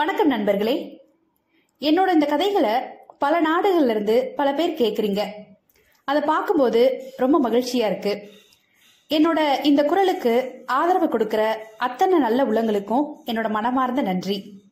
[0.00, 0.74] வணக்கம் நண்பர்களே.
[1.80, 2.70] என்னோட இந்த கதைகளை
[3.18, 5.26] பல நாடுகள்ல இருந்து பல பேர் கேட்குறீங்க
[6.04, 8.30] அதை பார்க்கும்போது ரொம்ப மகிழ்ச்சியா இருக்கு.
[9.10, 11.42] என்னோட இந்த குரலுக்கு ஆதரவு கொடுக்கிற
[11.78, 14.62] அத்தனை நல்ல உள்ளங்களுக்கும் என்னோட மனமார்ந்த நன்றி.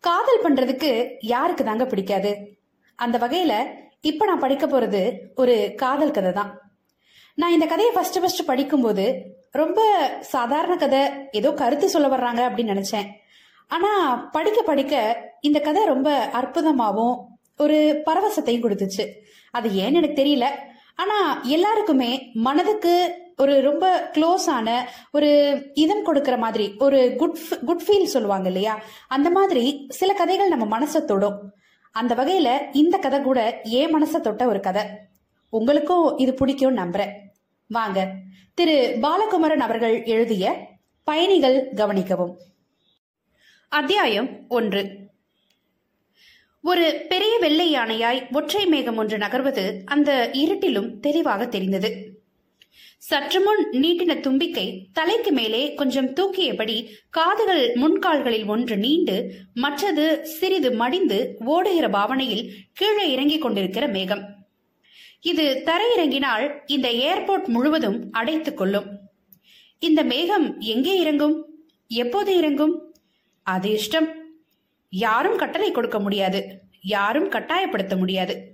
[0.00, 2.58] காதல் பண்றதுக்கு யாருக்கு தாங்க பிடிக்காது?
[2.94, 3.66] அந்த வகையில
[4.00, 6.60] இப்ப நான் படிக்க போறது ஒரு காதல் கதை தான்.
[7.34, 9.80] நான் இந்த கதையை ஃபர்ஸ்ட் ஃபர்ஸ்ட் படிக்கும்போது ரொம்ப
[10.20, 13.22] சாதாரண கதை ஏதோ கருத்து சொல்ல வர்றாங்க அப்படின்னு நினைச்சேன்.
[13.68, 17.16] ஆனா படிக்க படிக்க இந்த கதை ரொம்ப அற்புதமாகவும்
[17.56, 19.08] ஒரு பரவசத்தையும் கொடுத்துச்சு.
[19.50, 20.46] அது ஏன்னு எனக்கு தெரியல.
[20.96, 28.04] ஆனா எல்லாருக்குமே மனதுக்கு ஒரு ரொம்ப க்ளோஸ் ஆன ஒரு இதம் கொடுக்கிற மாதிரி ஒரு குட் குட் ஃபீல்
[28.04, 28.82] சொல்லுவாங்க இல்லையா?
[29.08, 31.54] அந்த மாதிரி சில கதைகள் நம்ம மனசை தொடும்.
[31.92, 34.82] அந்த வகையில இந்த கதை கூட ஏன் மனசை தொட்ட ஒரு கதை.
[35.48, 37.10] உங்களுக்கும் இது பிடிக்கும் நம்புறேன்.
[37.68, 38.10] வாங்க
[38.54, 38.96] திரு.
[39.00, 40.68] பாலகுமரன் அவர்கள் எழுதிய
[41.04, 42.34] பயணிகள் கவனிக்கவும்.
[43.68, 44.96] அத்தியாயம் ஒன்று.
[46.62, 52.20] ஒரு பெரிய வெள்ளை யானையாய் ஒற்றை மேகம் ஒன்று நகர்வது அந்த இருட்டிலும் தெளிவாக தெரிந்தது.
[52.98, 61.36] சற்று முன் நீட்டின தும்பிக்கை தலைக்கு மேலே கொஞ்சம் தூக்கியபடி காதுகள் முன்கால்களில் ஒன்று நீண்டு மற்றது சிறிது மடிந்து
[61.44, 64.36] ஓடுகிற பாவனையில் கீழே இறங்கிக் கொண்டிருக்கிற மேகம்.
[65.20, 68.98] இது தரையிறங்கினால் இந்த ஏர்போர்ட் முழுவதும் அடைத்துக் கொள்ளும்.
[69.78, 71.46] இந்த மேகம் எங்கே இறங்கும்?
[71.88, 72.83] எப்போது இறங்கும்?
[73.44, 74.08] அது இஷ்டம்.
[74.88, 76.60] யாரும் கட்டளை கொடுக்க முடியாது.
[76.80, 78.52] யாரும் கட்டாயப்படுத்த முடியாது.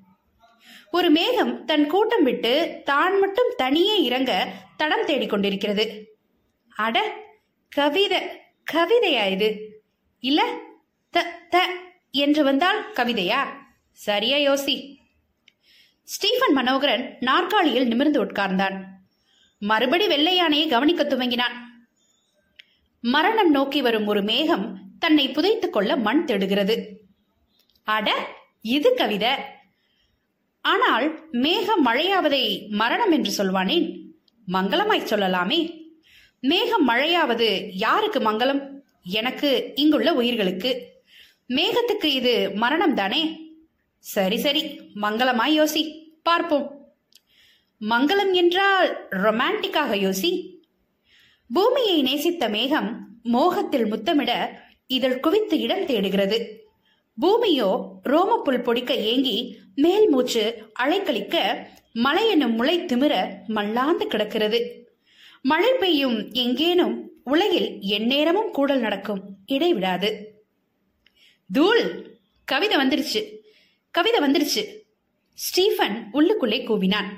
[0.90, 5.84] ஒரு மேகம் தன் கூட்டம் விட்டு தான் மட்டும் தனியே இறங்க தடம் தேடிக்கொண்டிருக்கிறது
[6.68, 6.98] அட
[7.68, 8.20] கவிதை
[8.72, 9.48] கவிதையா இது?
[10.20, 10.46] இல்ல
[11.10, 11.58] த த
[12.10, 13.40] என்று வந்தால் கவிதையா?
[13.92, 14.98] சரியா யோசி.
[16.02, 18.76] ஸ்டீஃபன் மனோகரன் நாற்காலியில் நிமிர்ந்து உட்கார்ந்தான்.
[19.58, 21.69] மறுபடி வெள்ளை யானையை கவனிக்க துவங்கினான்.
[23.00, 27.00] மரணம் நோக்கி வரும் ஒரு மேகம் தன்னை புதைத்துக் கொள்ள மண் தேடுகிறது.
[27.84, 28.28] அட
[28.62, 29.30] இது கவிதை.
[30.60, 34.00] ஆனால் மேகம் மழையாவதை மரணம் என்று சொல்வானேன்?
[34.52, 35.88] மங்களமாய் சொல்லலாமே.
[36.40, 38.68] மேகம் மழையாவது யாருக்கு மங்களம்?
[39.02, 40.92] எனக்கு இங்குள்ள உயிர்களுக்கு.
[41.48, 43.40] மேகத்துக்கு இது மரணம் தானே?
[43.98, 46.92] சரி சரி மங்களமாய் யோசி பார்ப்போம்.
[47.80, 50.59] மங்களம் என்றால் ரொமான்டிக்காக யோசி
[51.50, 52.88] பூமியை நேசித்த மேகம்
[53.22, 54.32] மோகத்தில் முத்தமிட
[54.86, 56.38] இதழ் குவித்து இடம் தேடுகிறது.
[57.18, 57.70] பூமியோ
[58.04, 59.36] ரோமப்புல் பொடிக்க ஏங்கி
[59.74, 60.42] மேல் மூச்சு
[60.80, 61.36] அலைக்கழிக்க
[61.92, 63.14] மலை எனும் முளை திமிர
[63.46, 64.60] மல்லாந்து கிடக்கிறது.
[65.42, 66.94] மழை பெய்யும் எங்கேனும்
[67.24, 70.10] உலகில் எந்நேரமும் கூடல் நடக்கும் இடைவிடாது
[71.50, 71.84] தூள்!
[72.48, 73.20] கவிதை வந்துருச்சு.
[73.94, 74.62] கவிதை வந்துருச்சு.
[75.38, 77.08] ஸ்டீஃபன் உள்ளுக்குள்ளே கூவினான்.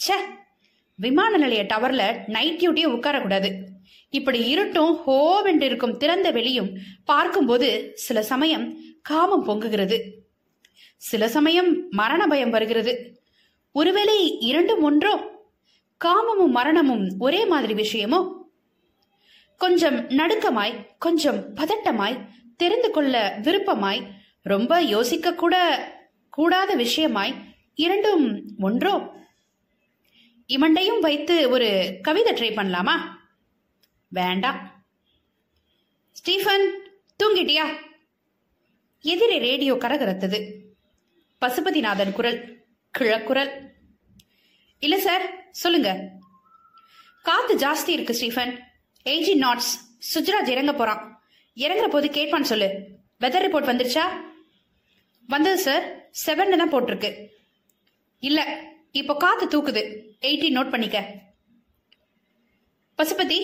[0.00, 0.08] ச
[0.96, 3.64] விமான நிலைய டவர்ல நைட் டியூட்டியே உட்காரக்கூடாது.
[4.10, 10.10] இப்படி இருட்டும் ஹோவென்று இருக்கும் திறந்த வெளியும் பார்க்கும்போது சில சமயம் காமம் பொங்குகிறது.
[10.96, 13.20] சில சமயம் மரண பயம் வருகிறது.
[13.72, 15.44] ஒருவேளை இரண்டும் ஒன்றோ?
[16.04, 18.32] காமமும் மரணமும் ஒரே மாதிரி விஷயமோ?
[19.56, 24.02] கொஞ்சம் நடுக்கமாய் கொஞ்சம் பதட்டமாய் தெரிந்து கொள்ள விருப்பமாய்
[24.42, 25.56] ரொம்ப யோசிக்க கூட
[26.30, 27.34] கூடாத விஷயமாய்
[27.74, 29.24] இரண்டும் ஒன்றோ?
[30.48, 32.92] இவண்டையும் வைத்து ஒரு கவிதை ட்ரை பண்ணலாமா?
[34.08, 34.84] வேண்டாம்.
[36.12, 36.92] ஸ்டீஃபன்
[37.24, 37.76] தூங்கிட்டியா?
[39.00, 40.54] எதிரே ரேடியோ கரகரத்தது.
[41.40, 42.66] பசுபதிநாதன் குரல்
[42.98, 43.70] கிழக்குரல்.
[44.78, 46.10] இல்ல சார் சொல்லுங்க.
[47.22, 48.64] காத்து ஜாஸ்தி இருக்கு ஸ்டீஃபன்.
[49.04, 49.84] Eighty knots.
[50.14, 51.24] சுஜராஜ் இறங்க போறான்.
[51.56, 52.88] இறங்குற போது கேட்பான்னு சொல்லு.
[53.20, 54.02] வெதர் ரிப்போர்ட் வந்துருச்சா?
[55.26, 57.28] வந்தது சார் செவன் தான் போட்டிருக்கு.
[58.18, 58.44] இல்லை
[59.00, 59.82] இப்போ காத்து தூக்குது.
[60.26, 60.98] எயிட்டி நோட் பண்ணிக்க.
[62.98, 63.38] பசுபதி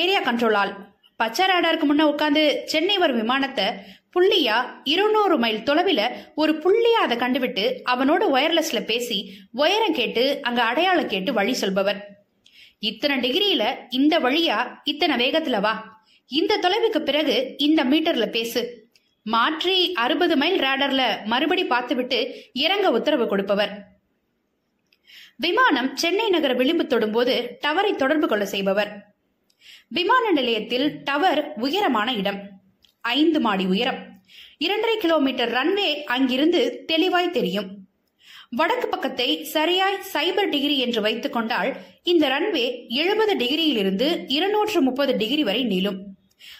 [0.00, 0.72] ஏரியா கண்ட்ரோல் ஆள்.
[1.20, 3.66] பச்சை ராடாருக்கு முன்ன உட்காந்து சென்னை வரும் விமானத்தை
[4.14, 4.56] புள்ளியா
[4.92, 9.18] இருநூறு மைல் தொலைவில் ஒரு புள்ளியா அதை கண்டுவிட்டு அவனோட ஒயர்லெஸ்ல பேசி
[9.52, 12.00] உயரம் கேட்டு அங்க அடையாளம் கேட்டு வழி சொல்பவர்.
[12.78, 15.74] இத்தனை டிகிரியில இந்த வழியா இத்தனை வேகத்துல வா.
[16.28, 18.62] இந்த தொலைவுக்கு பிறகு இந்த மீட்டர்ல பேசு.
[19.22, 22.18] மாற்றி அறுபது மைல் ரேடர்ல மறுபடி பார்த்துவிட்டு
[22.52, 23.72] இறங்க உத்தரவு கொடுப்பவர்.
[25.44, 27.34] விமானம் சென்னை நகர விளிம்பு தொடும்போது
[27.64, 29.14] டவரை தொடர்பு கொள்ள செய்பவர்.
[29.88, 32.50] விமான நிலையத்தில் டவர் உயரமான இடம்.
[33.00, 34.00] ஐந்து மாடி உயரம்.
[34.58, 37.78] இரண்டரை கிலோமீட்டர் ரன்வே அங்கிருந்து தெளிவாய் தெரியும்.
[38.50, 45.42] வடக்கு பக்கத்தை சரியாய் சைபர் டிகிரி என்று வைத்துக் கொண்டால் இந்த ரன்வே எழுபது டிகிரியிலிருந்து இருநூற்று முப்பது டிகிரி
[45.42, 45.98] வரை நீளும்.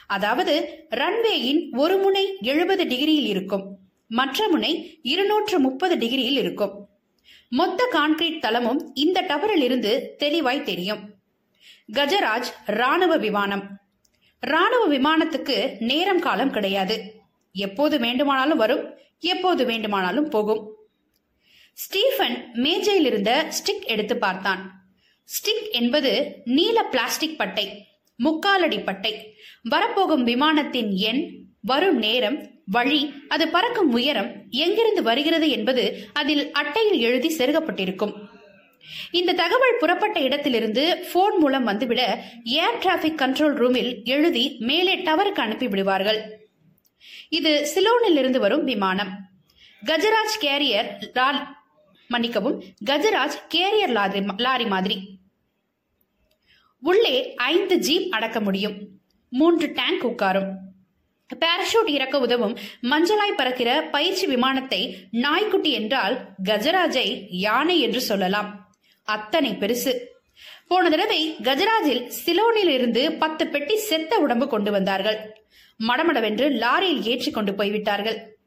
[0.07, 3.79] அதாவது ரன்வேயின் ஒரு முனை எழுபது டிகிரியில் இருக்கும்.
[4.07, 6.80] மற்ற முனை இருநூற்று முப்பது டிகிரியில் இருக்கும்.
[7.49, 11.15] மொத்த கான்கிரீட் தளமும் இந்த டவரில் இருந்து தெளிவாய் தெரியும்.
[11.93, 13.79] கஜராஜ் ராணுவ விமானம்.
[14.41, 17.15] ராணுவ விமானத்துக்கு நேரம் காலம் கிடையாது.
[17.53, 20.77] எப்போது வேண்டுமானாலும் வரும் எப்போது வேண்டுமானாலும் போகும்.
[21.73, 24.85] ஸ்டீஃபன் மேஜையில் இருந்த ஸ்டிக் எடுத்து பார்த்தான்.
[25.25, 27.87] ஸ்டிக் என்பது நீல பிளாஸ்டிக் பட்டை
[28.17, 29.35] முக்காலடி பட்டை.
[29.63, 37.37] வரப்போகும் விமானத்தின் எண் வரும் நேரம் வழி அது பறக்கும் உயரம் எங்கிருந்து வருகிறது என்பது அதில் அட்டையில் எழுதி
[37.37, 38.15] செருகப்பட்டிருக்கும்.
[39.11, 45.69] இந்த தகவல் புறப்பட்ட இடத்திலிருந்து போன் மூலம் வந்துவிட ஏர் டிராபிக் கண்ட்ரோல் ரூமில் எழுதி மேலே டவருக்கு அனுப்பி
[45.69, 46.49] விடுவார்கள்
[47.29, 49.29] இது சிலோனில் இருந்து வரும் விமானம்.
[49.87, 51.47] கஜராஜ் கேரியர் லால்
[52.09, 55.19] மன்னிக்கவும் கஜராஜ் கேரியர் லாரி லாரி மாதிரி.
[56.81, 58.79] உள்ளே ஐந்து ஜீப் அடக்க முடியும்.
[59.29, 60.51] மூன்று டேங்க் உட்காரும்.
[61.39, 68.73] பாராஷூட் இறக்க உதவும் மஞ்சளாய் பறக்கிற பயிற்சி விமானத்தை நாய்க்குட்டி என்றால் கஜராஜை யானை என்று சொல்லலாம்.
[69.05, 69.95] அத்தனை பெருசு.
[70.67, 75.19] போன தடவை கஜராஜில் சிலோனில் இருந்து பத்து பெட்டி செத்த உடம்பு கொண்டு வந்தார்கள்.
[75.79, 78.39] மடமடவென்று லாரியில் ஏற்றி கொண்டு போய்விட்டார்கள்.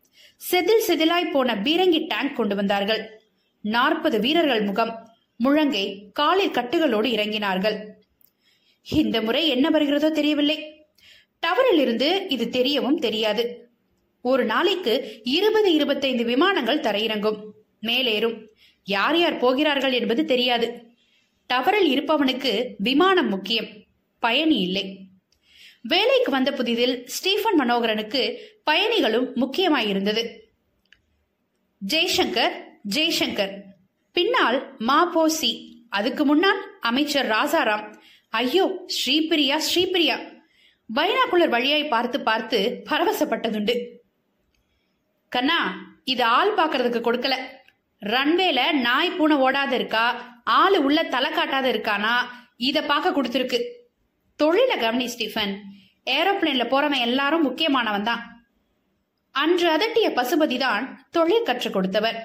[0.51, 3.21] செதில் செதிலாய் போன பீரங்கி டேங்க் கொண்டு வந்தார்கள்.
[3.61, 5.11] நாற்பது வீரர்கள் முகம்
[5.43, 7.79] முழங்கை காலில் கட்டுகளோடு இறங்கினார்கள்.
[8.87, 10.82] இந்த முறை என்ன வருகிறதோ தெரியவில்லை.
[11.43, 13.69] டவரில் இருந்து இது தெரியவும் தெரியாது.
[14.21, 17.43] ஒரு நாளைக்கு இருபது இருபத்தைந்து விமானங்கள் தரையிறங்கும்.
[17.81, 18.47] மேலேறும்.
[18.83, 20.83] யார் யார் போகிறார்கள் என்பது தெரியாது.
[21.53, 23.67] டவரில் இருப்பவனுக்கு விமானம் முக்கியம்.
[24.19, 24.99] பயணி இல்லை.
[25.81, 30.37] வேலைக்கு வந்த புதிதில் ஸ்டீஃபன் மனோகரனுக்கு பயணிகளும் முக்கியமாயிருந்தது.
[31.87, 32.51] ஜெய்சங்கர்
[32.95, 33.61] ஜெய்சங்கர்.
[34.11, 37.93] பின்னால் மாபோசி அதுக்கு முன்னால் அமைச்சர் ராசாராம்.
[38.29, 40.32] ஐயோ ஸ்ரீபிரியா ஸ்ரீபிரியா.
[40.95, 42.57] பைனாக்குலர் வழியாய் பார்த்து பார்த்து
[42.89, 43.75] பரவசப்பட்டதுண்டு.
[45.31, 45.59] கண்ணா
[46.03, 47.35] இது ஆள் பார்க்கறதுக்கு கொடுக்கல.
[48.01, 50.05] ரன்வேல நாய் பூனை ஓடாத இருக்கா?
[50.43, 52.15] ஆளு உள்ள தலை காட்டாத இருக்கானா?
[52.69, 53.59] இத பார்க்க கொடுத்துருக்கு.
[54.39, 55.53] தொழில கவனி ஸ்டீஃபன்.
[56.17, 58.23] ஏரோப்ளேன்ல போறவன் எல்லாரும் முக்கியமானவன் தான்
[59.35, 62.17] அன்று அதட்டிய பசுபதி தான் தொழில் கற்றுக் கொடுத்தவர்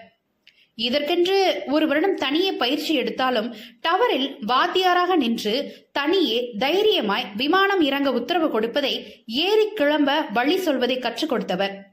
[0.78, 9.24] இதற்கென்று ஒரு வருடம் தனியே பயிற்சி எடுத்தாலும் டவரில் வாத்தியாராக நின்று தனியே தைரியமாய் விமானம் இறங்க உத்தரவு கொடுப்பதை
[9.26, 11.90] ஏறி கிளம்ப வழி சொல்வதை கற்றுக் கொடுத்தவர்.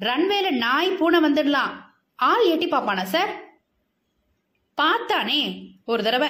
[0.00, 1.72] ரன்வேல நாய் பூனை வந்துடலாம்
[2.16, 3.44] ஆள் எட்டி பாப்பானா சார்?
[4.74, 6.28] பார்த்தானே ஒரு தடவை.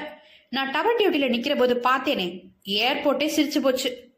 [0.50, 4.10] நான் டவர் டியூட்டியில் நிக்கிற போது பார்த்தேனே ஏர்போர்ட்டே சிரிச்சு போச்சு.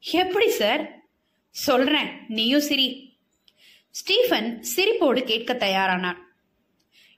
[0.00, 1.02] எப்படி சார்?
[1.50, 3.09] சொல்றேன் நீயும் சிரி.
[3.90, 6.18] ஸ்டீஃபன் சிரிப்போடு கேட்க தயாரானான்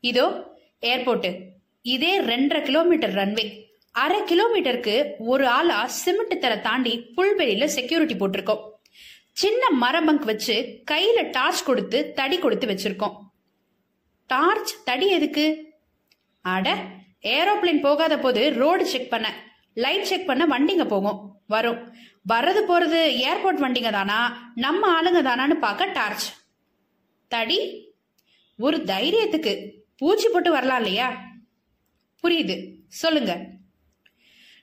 [0.01, 1.41] இதோ ஏர்போர்ட்டு.
[1.83, 3.65] இதே ரெண்டரை கிலோமீட்டர் ரன்வே.
[3.91, 8.63] அரை கிலோமீட்டருக்கு ஒரு ஆளா சிமெண்ட் தர தாண்டி புல்வெளியில செக்யூரிட்டி போட்டிருக்கோம்.
[9.33, 13.17] சின்ன மர பங்க் வச்சு கையில டார்ச் கொடுத்து தடி கொடுத்து வச்சிருக்கோம்.
[14.27, 15.47] டார்ச் தடி எதுக்கு?
[16.41, 16.77] அட
[17.23, 19.35] ஏரோப்ளேன் போகாத போது ரோடு செக் பண்ண
[19.75, 21.95] லைட் செக் பண்ண வண்டிங்க போகும் வரும்.
[22.29, 24.21] வர்றது போறது ஏர்போர்ட் வண்டிங்க தானா?
[24.55, 26.29] நம்ம ஆளுங்க தானான்னு பார்க்க டார்ச்.
[27.33, 27.91] தடி
[28.59, 31.21] ஒரு தைரியத்துக்கு பூச்சி போட்டு வரலாம் இல்லையா?
[32.23, 32.75] புரியுது.
[32.89, 33.47] சொல்லுங்க.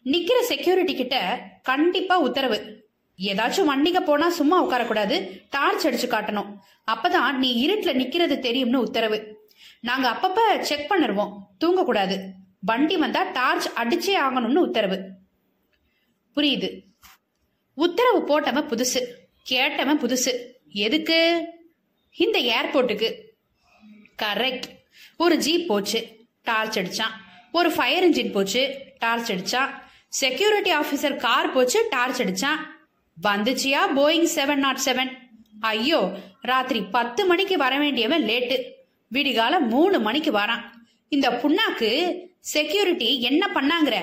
[0.05, 2.89] நிக்கிற செக்யூரிட்டி கிட்ட கண்டிப்பா உத்தரவு.
[3.19, 5.41] ஏதாச்சும் வண்டிங்க போனா சும்மா உட்காரக்கூடாது.
[5.49, 6.57] டார்ச் அடிச்சு காட்டணும்.
[6.91, 9.49] அப்பதான் நீ இருட்டுல நிக்கிறது தெரியும்னு உத்தரவு.
[9.79, 11.37] நாங்க அப்பப்ப செக் பண்ணிருவோம்.
[11.65, 12.31] தூங்கக்கூடாது.
[12.59, 15.09] வண்டி வந்தா டார்ச் அடிச்சே ஆகணும்னு உத்தரவு.
[16.35, 16.81] புரியுது.
[17.73, 18.99] உத்தரவு போட்டவன் புதுசு.
[19.49, 20.51] கேட்டவன் புதுசு.
[20.69, 21.47] எதுக்கு?
[22.19, 23.09] இந்த ஏர்போர்ட்டுக்கு
[24.23, 24.67] கரெக்ட்
[25.17, 27.13] ஒரு ஜீப் போச்சு டார்ச் அடிச்சான்.
[27.51, 29.69] ஒரு ஃபயர் இன்ஜின் போச்சு டார்ச் அடிச்சான்.
[30.07, 32.59] செக்யூரிட்டி ஆஃபீஸர் கார் போச்சு டார்ச் அடிச்சான்.
[33.23, 35.11] வந்துச்சியா போயிங் செவன் நாட் செவன்
[35.59, 36.11] ஐயோ
[36.41, 38.63] ராத்திரி பத்து மணிக்கு வர வேண்டியவன் லேட்டு
[39.11, 40.63] விடிகால மூணு மணிக்கு வரான்.
[41.09, 43.95] இந்த புண்ணாக்கு செக்யூரிட்டி என்ன பண்ணாங்கிற?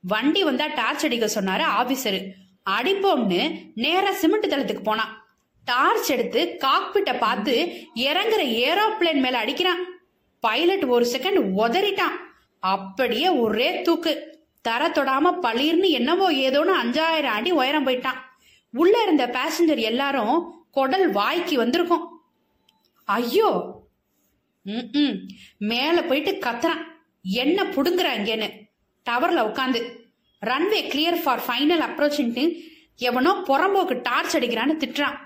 [0.00, 2.30] வண்டி வந்தா டார்ச் அடிக்க சொன்னாரு ஆபீசரு
[2.70, 5.23] அடிப்போம்னு நேரா சிமெண்ட் தளத்துக்கு போனான்.
[5.64, 7.54] டார்ச் எடுத்து காக்பிட்ட பார்த்து
[7.94, 9.82] இறங்குற ஏரோப்ளேன் மேல அடிக்கிறான்.
[10.40, 12.16] பைலட் ஒரு செகண்ட் உதறிட்டான்.
[12.60, 14.32] அப்படியே ஒரே தூக்கு.
[14.62, 18.20] தர தொடாம பளிர்னு என்னவோ ஏதோன்னு அஞ்சாயிரம் அடி உயரம் போயிட்டான்.
[18.72, 22.22] உள்ள இருந்த பேசஞ்சர் எல்லாரும் குடல் வாய்க்கு வந்திருக்கும்.
[23.04, 23.50] ஐயோ!
[24.62, 25.14] ம்
[25.58, 26.82] மேல போயிட்டு கத்துறான்.
[27.22, 28.48] என்ன புடுங்குறாங்கன்னு
[29.10, 29.80] டவர்ல உட்காந்து
[30.42, 32.60] ரன்வே கிளியர் ஃபார் ஃபைனல் அப்ரோச்சுன்ட்டு
[32.96, 35.16] எவனோ புறம்போக்கு டார்ச் அடிக்கிறான்னு திட்டுறான்.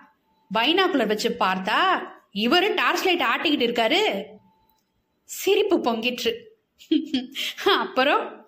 [0.55, 4.25] பைனாக்குலர் வச்சு பார்த்தா இவரு டார்ச் லைட் ஆட்டிக்கிட்டு இருக்காரு.
[5.25, 6.33] சிரிப்பு பொங்கிற்று.
[7.79, 8.47] அப்புறம்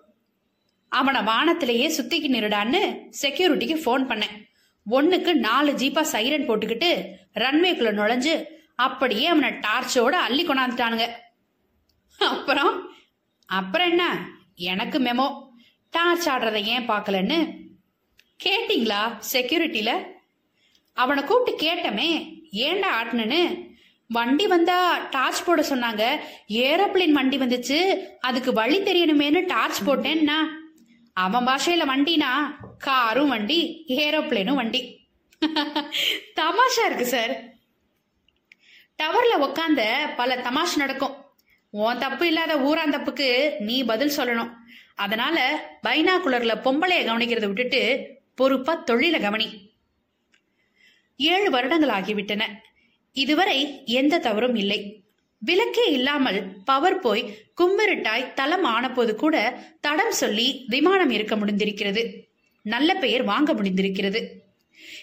[0.88, 4.49] அவனை வானத்திலேயே சுத்திக்கு நிருடான்னு செக்யூரிட்டிக்கு ஃபோன் பண்ணேன்.
[4.90, 8.45] ஒண்ணுக்கு நாலு ஜீப்பா சைரன் போட்டுக்கிட்டு ரன்வேக்குள்ள நுழைஞ்சு
[8.76, 11.09] அப்படியே அவனை டார்ச்சோட அள்ளி கொண்டாந்துட்டானுங்க.
[12.19, 12.90] அப்புறம்
[13.47, 14.28] அப்புறம் என்ன?
[14.54, 15.49] எனக்கு மெமோ
[15.90, 17.57] டார்ச் ஆடுறதை ஏன் பார்க்கலன்னு?
[18.45, 20.19] கேட்டிங்களா செக்யூரிட்டியில்
[21.00, 23.69] அவனை கூப்பிட்டு கேட்டமே ஏண்டா ஆட்டணுன்னு
[24.09, 26.16] வண்டி வந்தா டார்ச் போட சொன்னாங்க.
[26.49, 28.07] ஏரோப்ளேன் வண்டி வந்துச்சு.
[28.21, 30.37] அதுக்கு வழி தெரியணுமேனு டார்ச் போட்டேன்னா.
[31.12, 32.50] அவன் பாஷையில வண்டினா?
[32.78, 34.99] காரும் வண்டி ஏரோப்ளேனும் வண்டி.
[36.40, 37.45] தமாஷா இருக்கு சார்.
[39.02, 41.16] டவர்ல உக்காந்த பல தமாஷ் நடக்கும்.
[41.71, 44.50] உன் தப்பு இல்லாத ஊரான் தப்புக்கு நீ பதில் சொல்லணும்.
[44.95, 49.70] அதனால பைனாகுலர்ல பொம்பளைய கவனிக்கிறத விட்டுட்டு பொறுப்பா தொழில கவனி.
[51.21, 52.43] ஏழு வருடங்கள் ஆகிவிட்டன
[53.12, 55.03] இதுவரை எந்த தவறும் இல்லை.
[55.47, 62.25] விலக்கே இல்லாமல் பவர் போய் கும்பிருட்டாய் தளம் ஆனபோது கூட தடம் சொல்லி விமானம் இருக்க முடிந்திருக்கிறது.
[62.62, 64.27] நல்ல பெயர் வாங்க முடிந்திருக்கிறது.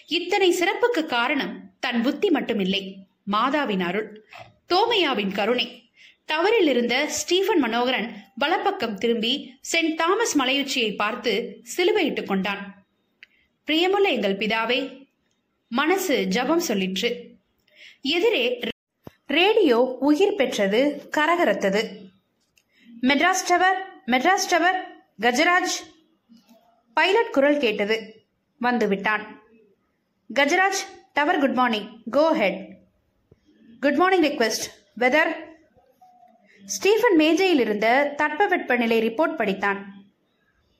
[0.06, 2.94] இத்தனை சிறப்புக்கு காரணம் தன் புத்தி மட்டுமில்லை.
[3.32, 4.24] மாதாவின் அருள்
[4.68, 5.90] தோமையாவின் கருணை.
[6.28, 12.86] டவரில் இருந்த ஸ்டீஃபன் மனோகரன் வலப்பக்கம் திரும்பி சென்ட் தாமஸ் மலையுச்சியை பார்த்து சிலுவையிட்டுக் கொண்டான்.
[13.66, 15.07] பிரியமுள்ள எங்கள் பிதாவே
[15.68, 17.08] மனசு ஜபம் சொல்லிற்று.
[18.02, 18.44] எதிரே
[19.26, 21.82] ரேடியோ உயிர் பெற்றது கரகரத்தது.
[23.02, 24.78] Madras tower Madras tower
[25.20, 25.74] Gajraj.
[26.94, 28.26] Pilot குரல் கேட்டது
[28.58, 29.24] வந்து விட்டான்
[30.34, 30.80] Gajraj
[31.12, 32.60] tower good morning go ahead.
[33.80, 34.66] Good morning request
[35.00, 35.32] weather.
[36.64, 39.80] Stephen மேஜையில் இருந்த தட்பவெப்பநிலை ரிப்போர்ட் படித்தான்.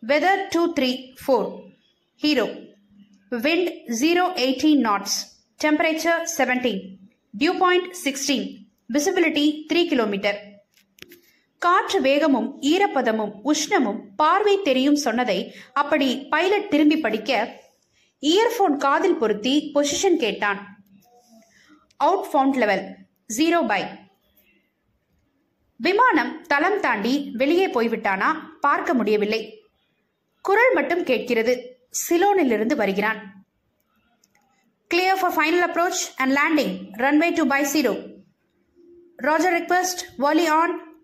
[0.07, 0.91] Weather two three
[1.23, 1.51] four
[2.17, 2.47] zero.
[3.33, 3.69] Wind
[4.01, 5.17] zero eighteen knots
[5.65, 6.99] temperature seventeen
[7.39, 8.47] dew point sixteen
[8.93, 10.57] visibility three kilometre
[11.59, 17.61] காற்று வேகமும் ஈரப்பதமும் உஷ்ணமும் பார்வை தெரியும் சொன்னதை அப்படி பைலட் திரும்பி படிக்க
[18.21, 20.79] இயர்போன் காதில் பொருத்தி பொசிஷன் கேட்டான்.
[21.97, 22.85] Out found level
[23.37, 23.85] zero five
[25.77, 28.35] விமானம் தளம் தாண்டி வெளியே போய்விட்டானா?
[28.61, 29.61] பார்க்க முடியவில்லை.
[30.41, 31.68] குரல் மட்டும் கேட்கிறது.
[31.95, 33.45] சிலோனிலிருந்து வருகிறான்.
[34.95, 38.07] Clear for final approach and landing runway two five zero
[39.17, 40.97] roger request Vaali on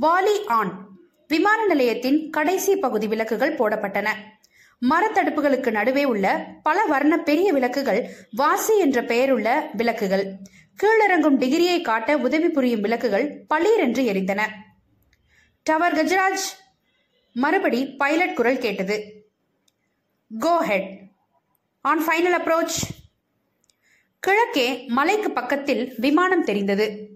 [0.00, 0.88] வாலி ஆன்
[1.28, 4.08] விமான நிலையத்தின் கடைசி பகுதி விளக்குகள் போடப்பட்டன.
[4.90, 10.32] மரத்தடுப்புகளுக்கு நடுவே உள்ள பல வர்ண பெரிய விளக்குகள் வாசி என்ற பெயருள்ள விளக்குகள்.
[10.82, 14.42] கீழிறங்கும் டிகிரியை காட்ட உதவி புரியும் விளக்குகள் பளீரென்று எரிந்தன.
[15.62, 16.46] டவர் கஜராஜ்
[17.32, 19.13] மறுபடி பைலட் குரல் கேட்டது.
[20.38, 21.00] Go ahead
[21.80, 22.76] on final approach
[24.20, 27.08] கிழக்கே மலைக்கு பக்கத்தில் விமானம் தெரிந்தது.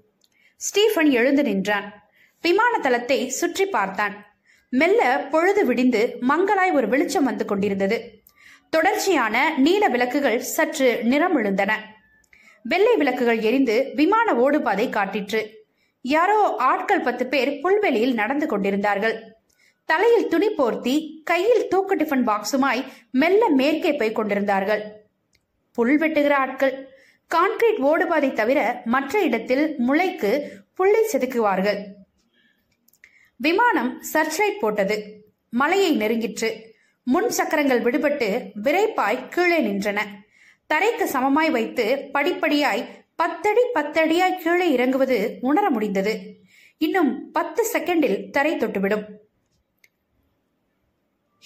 [0.56, 2.10] ஸ்டீஃபன் எழுந்து நின்றான்.
[2.40, 4.26] விமான தளத்தை சுற்றி பார்த்தான்.
[4.68, 8.22] மெல்ல பொழுது விடிந்து மங்களாய் ஒரு வெளிச்சம் வந்து கொண்டிருந்தது.
[8.70, 11.94] தொடர்ச்சியான நீல விளக்குகள் சற்று நிறம் எழுந்தன.
[12.62, 15.54] வெள்ளை விளக்குகள் எரிந்து விமான ஓடுபாதை காட்டிற்று.
[16.00, 19.38] யாரோ ஆட்கள் பத்து பேர் புல்வெளியில் நடந்து கொண்டிருந்தார்கள்.
[19.88, 24.83] தலையில் துணி போர்த்தி கையில் தூக்கு டிஃபன் பாக்ஸுமாய் மெல்ல மேற்கே போய் கொண்டிருந்தார்கள்.
[25.73, 26.75] புல் வெட்டுகிற ஆட்கள்.
[27.35, 31.78] கான்கிரீட் ஓடுபாதை தவிர மற்ற இடத்தில் முளைக்கு புல்லை செதுக்குவார்கள்.
[33.37, 34.97] விமானம் சர்ச் லைட் போட்டது.
[35.50, 36.50] மலையை நெருங்கிற்று.
[37.02, 38.28] முன் சக்கரங்கள் விடுபட்டு
[38.64, 40.00] விரைப்பாய் கீழே நின்றன.
[40.75, 42.85] தரைக்கு சமமாய் வைத்து படிப்படியாய்
[43.16, 46.21] பத்தடி பத்தடியாய் கீழே இறங்குவது உணர முடிந்தது.
[46.78, 49.04] இன்னும் பத்து செகண்டில் தரை தொட்டுவிடும்.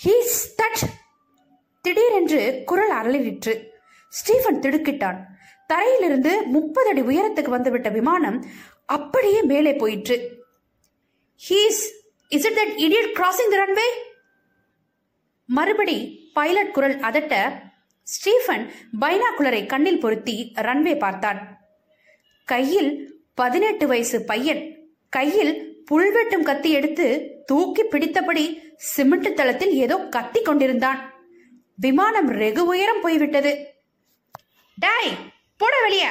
[0.00, 0.82] ஹீஸ் தட்
[1.80, 3.54] திடீரென்று குரல் அலறிற்று.
[4.08, 5.18] ஸ்டீஃபன் திடுக்கிட்டான்.
[5.70, 8.44] தரையிலிருந்து முப்பது அடி உயரத்துக்கு வந்துவிட்ட விமானம்
[8.86, 10.16] அப்படியே மேலே போயிற்று.
[11.48, 11.82] He's
[12.28, 13.88] is it that idiot crossing the runway
[15.44, 15.98] மறுபடி
[16.34, 17.34] பைலட் குரல் அதட்ட
[18.02, 18.64] ஸ்டீஃபன்
[19.00, 21.40] பைனாகுலரை கண்ணில் பொருத்தி ரன்வே பார்த்தான்.
[22.44, 22.90] கையில்
[23.34, 24.62] பதினெட்டு வயசு பையன்.
[25.08, 27.06] கையில் புல்வெட்டும் கத்தி எடுத்து
[27.44, 28.44] தூக்கி பிடித்தபடி
[28.76, 31.00] சிமெண்ட் தளத்தில் ஏதோ கத்தி கொண்டிருந்தான்.
[31.76, 33.52] விமானம் ரெகு உயரம் போய்விட்டது.
[34.76, 35.12] டாய்
[35.56, 36.04] போட வெளிய.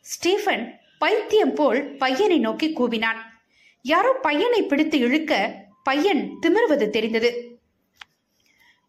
[0.00, 3.20] ஸ்டீஃபன் பைத்தியம் போல் பையனை நோக்கி கூவினான்.
[3.82, 7.58] யாரோ பையனை பிடித்து இழுக்க பையன் திமிர்வது தெரிந்தது.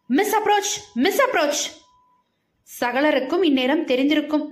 [0.08, 1.62] Miss approach miss approach.
[2.80, 4.48] சகலருக்கும் இந்நேரம் தெரிந்திருக்கும்.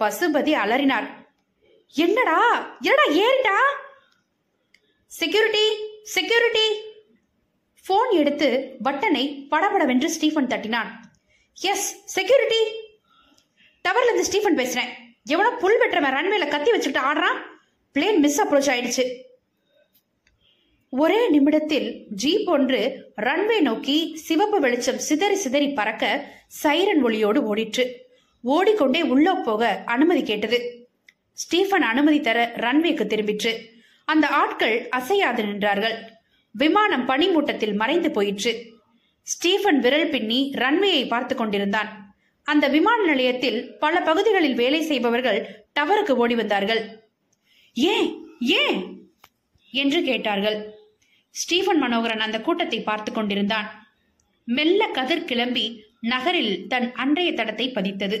[0.00, 1.08] பசுபதி அலறினார்
[1.94, 2.38] என்னடா
[2.80, 3.58] என்னடா ஏறிடா
[5.06, 5.66] செக்யூரிட்டி
[6.04, 6.66] செக்யூரிட்டி
[7.86, 10.90] போன் எடுத்து பட்டனை படபடவென்று ஸ்டீஃபன் தட்டினான்.
[11.60, 12.60] எஸ் செக்யூரிட்டி
[13.88, 14.90] டவர்ல இருந்து ஸ்டீஃபன் பேசுறேன்.
[15.24, 17.38] எவனோ புல் வெட்டுறவன் ரன்வேல கத்தி வச்சுக்கிட்டு ஆடுறான்?
[17.94, 19.04] பிளேன் மிஸ் அப்ரோச் ஆயிடுச்சு.
[20.88, 26.32] ஒரே நிமிடத்தில் ஜீப் ஒன்று ரன்வே நோக்கி சிவப்பு வெளிச்சம் சிதறி சிதறி பறக்க
[26.62, 27.92] சைரன் ஒளியோடு ஓடிற்று.
[28.42, 30.88] ஓடிக்கொண்டே உள்ளே போக அனுமதி கேட்டது.
[31.32, 33.73] ஸ்டீஃபன் அனுமதி தர ரன்வேக்கு திரும்பிற்று.
[34.04, 35.96] அந்த ஆட்கள் அசையாது நின்றார்கள்.
[36.50, 38.72] விமானம் பனிமூட்டத்தில் மறைந்து போயிற்று.
[39.22, 42.16] ஸ்டீஃபன் விரல் பின்னி ரன்வேயை பார்த்து கொண்டிருந்தான்.
[42.42, 47.02] அந்த விமான நிலையத்தில் பல பகுதிகளில் வேலை செய்பவர்கள் டவருக்கு ஓடி வந்தார்கள்.
[47.74, 48.36] ஏன்?
[48.38, 49.08] ஏன்?
[49.72, 50.72] என்று கேட்டார்கள்.
[51.30, 53.86] ஸ்டீஃபன் மனோகரன் அந்த கூட்டத்தை பார்த்து கொண்டிருந்தான்.
[54.44, 58.18] மெல்ல கதிர் கிளம்பி நகரில் தன் அன்றைய தடத்தை பதித்தது.